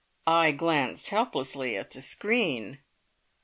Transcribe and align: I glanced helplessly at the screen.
I 0.25 0.51
glanced 0.51 1.09
helplessly 1.11 1.77
at 1.77 1.91
the 1.91 2.01
screen. 2.01 2.79